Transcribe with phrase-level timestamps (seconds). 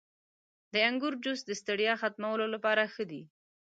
[0.73, 3.21] •د انګورو جوس د ستړیا ختمولو لپاره ښه دی.